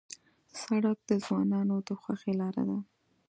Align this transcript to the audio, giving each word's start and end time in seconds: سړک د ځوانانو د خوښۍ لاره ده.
سړک 0.61 0.97
د 1.09 1.11
ځوانانو 1.25 1.75
د 1.87 1.89
خوښۍ 2.01 2.33
لاره 2.41 2.63
ده. 2.69 2.77